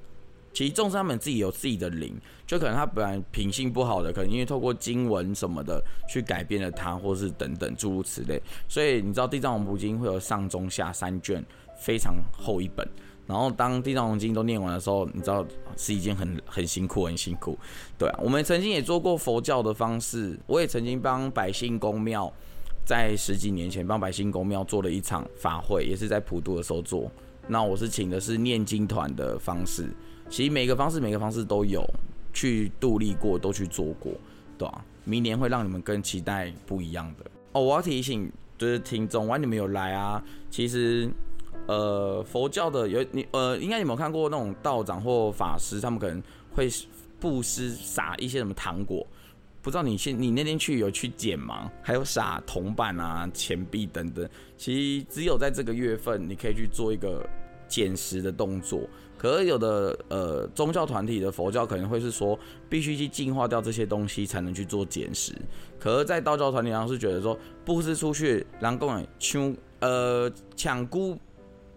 [0.56, 8.40] 其实众生他们自己有自己的灵，就可能他本来品性不好的，可能因为透过经文什么的去改变了他，或是等等诸如此类。
[8.66, 11.44] 所以你知道《地藏王菩经》会有上中下三卷，
[11.78, 12.88] 非常厚一本。
[13.26, 17.58] 然后当《地藏王经》都念完的时候，你知道是一件很很辛苦、很辛苦。
[17.98, 22.32] 对啊，我们曾经也做过佛教的方式，我也曾经帮百姓公庙，
[22.82, 27.12] 在十几年前帮百姓公庙做了一场法会，也是在普渡的时候做。
[27.46, 29.92] 那我是请的是念经团的方式。
[30.28, 31.84] 其实每个方式，每个方式都有
[32.32, 34.12] 去独立过，都去做过，
[34.58, 34.84] 对吧？
[35.04, 37.62] 明年会让你们更期待不一样的哦。
[37.62, 40.22] 我要提醒就是听众，完你们有来啊。
[40.50, 41.08] 其实，
[41.66, 46.20] 呃，佛教的有你呃，应该你们有看过那种道长或法师，他们可能
[46.52, 46.68] 会
[47.20, 49.06] 布施撒一些什么糖果，
[49.62, 51.70] 不知道你现你那天去有去捡吗？
[51.82, 54.28] 还有撒铜板啊、钱币等等。
[54.56, 57.24] 其实只有在这个月份，你可以去做一个
[57.68, 58.80] 捡拾的动作。
[59.18, 65.32] 可有的呃宗教团体的佛教可能会是说，必须去净化掉这些东西才能去做捡拾。
[65.78, 71.18] 可是，在道教团体上是觉得说，布施出去，然后供抢呃抢菇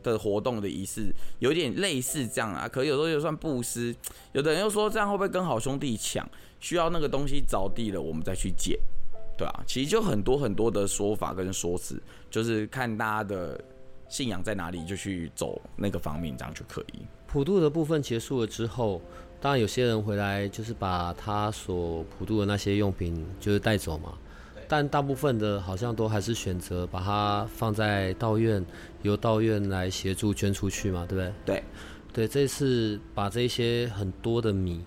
[0.04, 2.68] 的活动的仪式，有点类似这样啊。
[2.68, 3.96] 可有时候就算布施，
[4.34, 6.28] 有的人又说这样会不会跟好兄弟抢？
[6.60, 8.78] 需要那个东西着地了，我们再去捡，
[9.38, 11.98] 对啊，其实就很多很多的说法跟说辞，
[12.30, 13.64] 就是看大家的
[14.10, 17.00] 信仰在哪里，就去走那个方面，这样就可以。
[17.32, 19.00] 普渡的部分结束了之后，
[19.40, 24.14] 当然有些人回来就是把他所普渡的那些用品就是带走嘛。
[24.68, 28.66] 但大部分的好像都还是选择把它放在道院，
[29.04, 31.34] 由道院来协助捐出去嘛，对不对？
[31.46, 31.64] 对，
[32.14, 34.82] 对，这次把这些很多的米，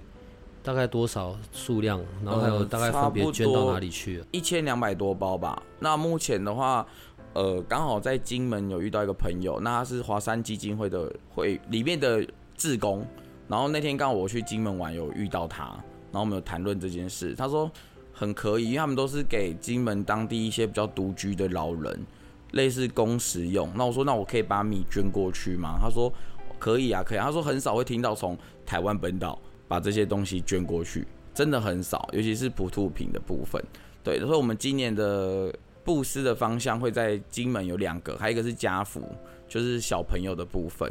[0.65, 4.27] 大概多少数量，然后还有大概分别捐到哪里去了？
[4.33, 5.63] 一千两百多包吧。
[5.79, 6.85] 那目前的话。
[7.35, 12.23] 呃，刚好在金门有遇到一个朋友，那他是华山基金会的会里面的
[12.57, 13.07] 志工，
[13.49, 17.71] 然后那天刚好我去金门玩，有遇到他，然后我们有谈论这件事，他说
[18.13, 22.07] 很可以，因为他们都是给金门当地一些比较独居的老人，
[22.51, 23.71] 类似公食用。
[23.75, 25.79] 那我说，那我可以把米捐过去吗？
[25.81, 26.13] 他说
[26.59, 27.19] 可以啊，可以。
[27.19, 33.65] 他说很少会听到从台湾本岛把这些东西捐过去，真的很少，尤其是普渡品的部分。
[34.05, 35.51] 对，所以我们今年的。
[35.85, 39.03] 布施的方向会在金门有两个，还有一个是家福，
[39.49, 40.91] 就是小朋友的部分，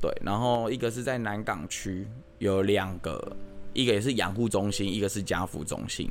[0.00, 2.06] 对，然后一个是在南港区
[2.38, 3.36] 有两个，
[3.72, 6.10] 一个也是养护中心，一个是家福中心。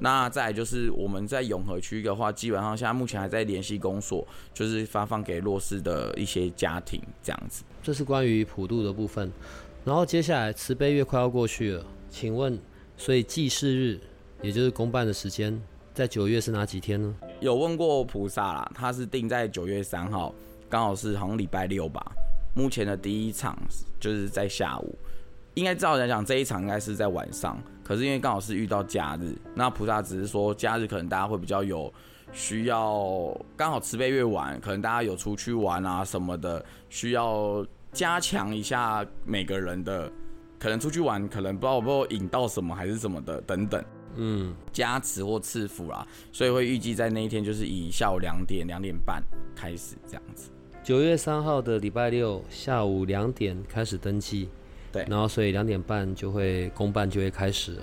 [0.00, 7.62] 那再就是我们在永和区的话，基本上现在目前还在联系公所，就是发放给弱势的一些家庭这样子。
[7.82, 9.30] 这是关于普渡的部分，
[9.84, 12.58] 然后接下来慈悲月快要过去了，请问，
[12.96, 14.00] 所以祭祀日
[14.42, 15.60] 也就是公办的时间。
[15.92, 17.14] 在九月是哪几天呢？
[17.44, 20.34] 有问过菩萨啦，他是定在九月三号，
[20.66, 22.02] 刚好是好像礼拜六吧。
[22.56, 23.54] 目前的第一场
[24.00, 24.98] 就是在下午，
[25.52, 31.92] 应该照来讲这一场应该是在晚上，可是因为刚好是遇到假日，那菩萨只是说假日可能大家会比较有
[32.32, 40.10] 需要，刚好慈悲月晚，可能大家有出去玩啊什么的，需要加强一下每个人的，
[40.58, 43.84] 可能出去玩，可能不知道不知道引到什么还是什么的等等。
[44.16, 49.22] 嗯，加持或赐福啦，所以会预计在那一天就是以下午两点、两点半
[49.54, 50.50] 开始这样子。
[50.82, 54.48] 九月三号的礼拜六下午两点开始登记，
[54.92, 57.82] 对，然后所以两点半就会公办就会开始了。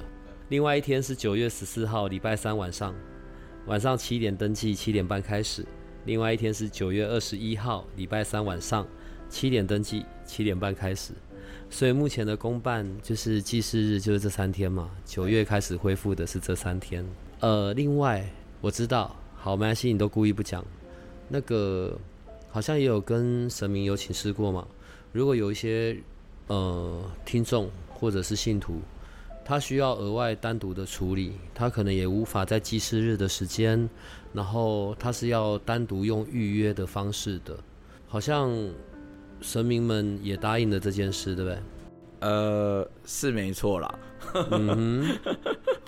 [0.50, 2.94] 另外一天是九月十四号，礼拜三晚上，
[3.66, 5.66] 晚上七点登记，七点半开始。
[6.06, 8.86] 另外一天是九月二十一号，礼拜三晚上
[9.30, 11.14] 七点登记，七点半开始。
[11.74, 14.92] 所以目前的公办就是祭祀日，就是这三天嘛。
[15.06, 17.04] 九月开始恢复的是这三天。
[17.40, 20.64] 呃，另外我知道，好，没关系，你都故意不讲。
[21.30, 21.98] 那个
[22.50, 24.68] 好像也有跟神明有请示过嘛。
[25.14, 25.98] 如果有一些
[26.48, 28.82] 呃听众或者是信徒，
[29.46, 33.90] 他需要额外单独的处理，他可能也无法在祭祀日的时间，
[34.34, 37.58] 然后他是要单独用预约的方式的，
[38.08, 38.52] 好像。
[39.42, 41.60] 神明们也答应了这件事，对不对？
[42.22, 44.00] 呃，是没错啦。
[44.52, 45.18] 嗯哼，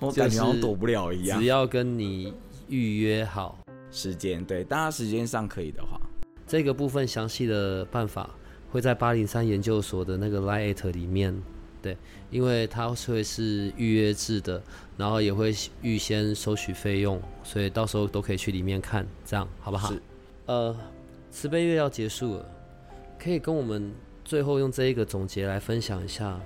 [0.00, 1.38] 我感觉躲不了一样。
[1.38, 2.34] 只要跟你
[2.68, 3.56] 预约好
[3.92, 6.00] 时间，对，大家时间上可以的话，
[6.46, 8.28] 这个部分详细的办法
[8.70, 11.40] 会在八零三研究所的那个 Lite 里面，
[11.80, 11.96] 对，
[12.32, 14.60] 因为它会是预约制的，
[14.96, 19.92] 然后也会预先收取费用，所以到时候都可以去里面看，这样好不好？
[19.92, 20.02] 是。
[20.46, 20.76] 呃，
[21.30, 22.50] 慈悲月要结束了。
[23.24, 23.90] 可以跟我们
[24.22, 26.38] 最后用这一个总结来分享一下，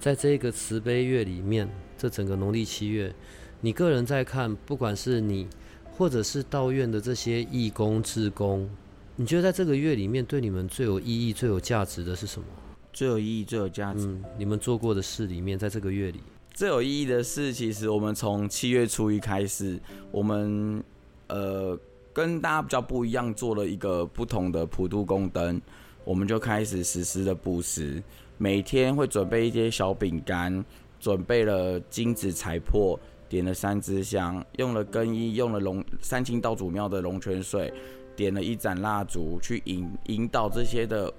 [0.00, 1.68] 在这一个慈悲月里面，
[1.98, 3.14] 这整个农历七月，
[3.60, 5.46] 你个人在看，不管是你
[5.90, 8.66] 或者是道院的这些义工、志工，
[9.14, 12.46] 你觉得在这个月里面对你们最有意义、最有价值的是什么？
[12.94, 14.06] 最有意义、最有价值？
[14.06, 16.22] 嗯，你们做过的事里面，在这个月里
[16.54, 19.78] 最有意义的事，其实我们从七月初一开始，
[20.10, 20.82] 我们
[21.26, 21.78] 呃
[22.10, 25.60] 跟大家比较不一样，做了一个不同的普渡宫灯。
[26.04, 28.02] 我们就开始实施的布施，
[28.38, 30.64] 每天会准备一些小饼干，
[30.98, 32.98] 准备了金子彩破，
[33.28, 37.72] 点了三支香，用了更衣，用了龙三清道祖庙的龙泉水，
[38.16, 41.12] 点了一盏蜡烛，去引引导这些的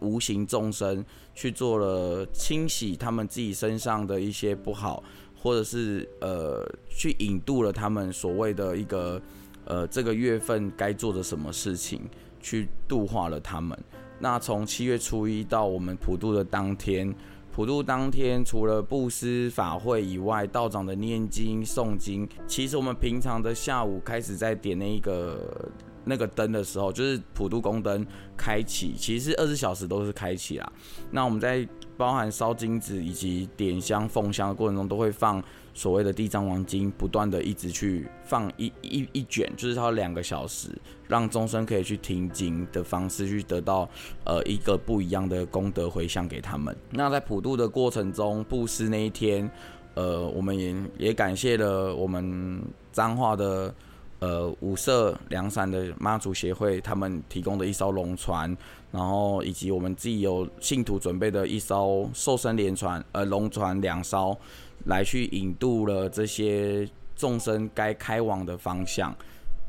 [0.00, 5.02] 无形众生去做了清洗他们自己身上的一些不好，
[5.36, 9.20] 或者是呃去引渡了他们所谓的一个
[9.64, 12.02] 呃这个月份该做的什么事情，
[12.40, 13.76] 去度化了他们。
[14.18, 17.14] 那从七月初一到我们普渡的当天，
[17.52, 25.70] 普渡当天除了布施法会以外，道长的念经诵经，其实我们平常的下午开始在点那个
[26.04, 28.06] 那个灯的时候，就是普渡宫灯
[28.36, 30.72] 开启，其实二十小时都是开启啦。
[31.10, 31.66] 那我们在
[31.96, 35.42] 包含烧金子以及点香奉香的过程中，都会放。
[35.78, 40.70] 所谓的地藏王经，不断的一直去放一一一卷，就是它两个小时，
[41.06, 43.88] 让众生可以去听经的方式，去得到
[44.24, 46.76] 呃一个不一样的功德回向给他们。
[46.90, 49.48] 那在普渡的过程中，布施那一天，
[49.94, 52.60] 呃，我们也也感谢了我们
[52.90, 53.72] 彰化的
[54.18, 58.56] 呃五色凉山的妈祖协会，他们提供的一艘龙船，
[58.90, 64.36] 然后以及我们自己有信徒准备的一艘寿生连船，呃龙船两艘。
[64.84, 69.14] 来去引渡了这些众生该开往的方向，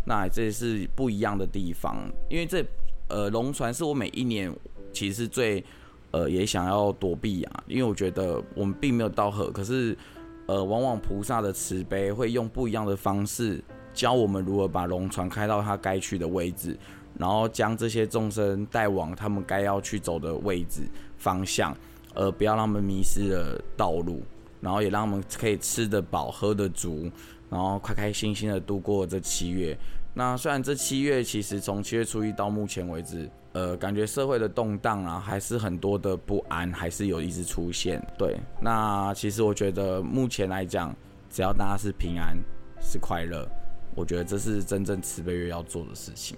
[0.06, 1.98] 那这是不一样的地方。
[2.30, 2.64] 因为这
[3.08, 4.54] 呃龙船是我每一年
[4.94, 5.64] 其实最
[6.12, 9.98] 呃也想要躲避啊，因为我觉得我们并没有到河，可是
[10.46, 16.78] 呃往往菩萨的慈悲会用不一样的方式教我们如何把龙船开到它该去的位置，
[17.18, 20.84] 然后将这些众生带往他们该要去走的位置
[21.18, 21.76] 方向，
[22.14, 24.22] 而不要让他们迷失了道路。
[24.62, 27.10] 然后也让我们可以吃得饱、喝得足，
[27.50, 29.78] 然后开开心心的度过这七月。
[30.14, 38.06] 那虽然这七月其实从七月初一到目前为止，呃，感觉社会的动荡啊，还是很多的不安，还是有一直出现。
[38.18, 40.94] 对，那其实我觉得目前来讲，
[41.30, 42.36] 只要大家是平安、
[42.82, 43.48] 是快乐，
[43.96, 46.36] 我觉得这是真正慈悲月要做的事情。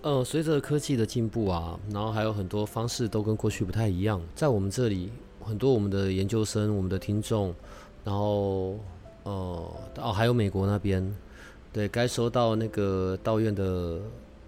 [0.00, 5.10] 呃，随着科技的进步啊，然后还有很多方式都跟过去不太一样，在我们这里。
[5.42, 7.54] 很多我们的研究生、我们的听众，
[8.04, 8.78] 然后
[9.24, 11.14] 呃哦，还有美国那边，
[11.72, 13.98] 对该收到那个道院的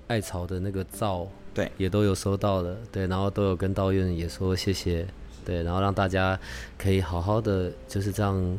[0.08, 5.06] 艾草的那个皂，对，也都有收到的，对，然后都有跟道院也说谢谢，
[5.44, 6.38] 对，然后让大家
[6.78, 8.58] 可以好好的就是这样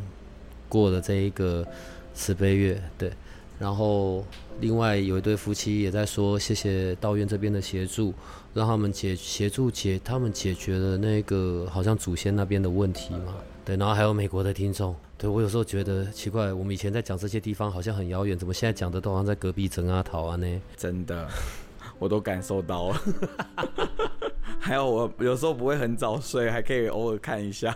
[0.67, 1.65] 过了这一个
[2.13, 3.11] 慈悲月，对。
[3.57, 4.23] 然后，
[4.59, 8.13] 另外有一对夫妻也在说，谢谢道院这边的协助，
[8.53, 13.33] 让他们解协助解他们解决了那个好像祖先那边的问题嘛。
[13.63, 20.61] 对，然后还有美国的听众，对我有时候觉得奇怪，我们以前在讲这些地方好像很遥远，怎么现在讲的都好像在隔壁整啊桃啊呢？
[20.75, 21.27] 真的，
[21.97, 23.01] 我都感受到了。
[24.59, 27.75] 还有我有时候不会很早睡，还可以偶尔看一下，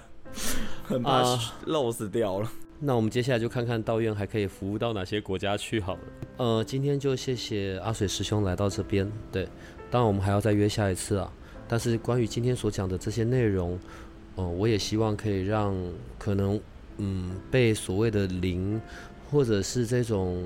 [0.84, 2.52] 很怕漏死掉了。
[2.82, 6.00] 那我们接下来就看看道院还可以服务到哪些国家去好了。
[6.38, 9.12] 呃，今天就谢谢阿水师兄来到这边。
[9.30, 9.46] 对，
[9.92, 11.30] 当然我们还要再约下一次啊。
[11.68, 13.78] 但是关于今天所讲的这些内容，
[14.36, 15.76] 哦，我也希望可以让
[16.18, 16.60] 可能
[16.98, 18.80] 嗯被所谓的灵
[19.30, 20.42] 或者是这种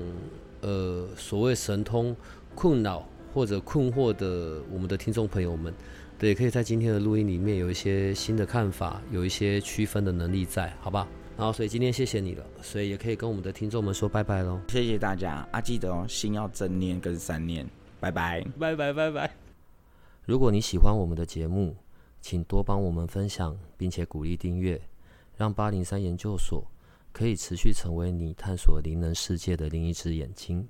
[0.62, 2.14] 呃所谓神通
[2.56, 5.72] 困扰或者困惑的我们的听众朋友们，
[6.18, 11.06] 对，可以在今天的录音里面有一些新的看法，有一些区分的能力在，好吧？
[11.36, 14.60] 然后，所以今天谢谢你了，所以也可以跟我们的听众们说拜拜喽。
[14.68, 17.66] 谢谢大家啊，记得哦，心要正念跟善念，
[17.98, 19.30] 拜拜，拜拜，拜拜。
[20.24, 21.76] 如果你喜欢我们的节目，
[22.20, 24.80] 请多帮我们分享，并且鼓励订阅，
[25.36, 26.64] 让八零三研究所
[27.12, 30.66] 可以持续成为你探索灵能世界的另一只眼睛。